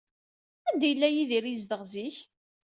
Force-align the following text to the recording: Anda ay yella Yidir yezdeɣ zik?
Anda 0.69 0.83
ay 0.87 0.91
yella 0.93 1.07
Yidir 1.09 1.45
yezdeɣ 1.47 1.81
zik? 1.91 2.17